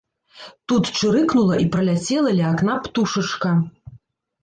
[0.73, 3.57] Тут чырыкнула і праляцела ля акна птушачка.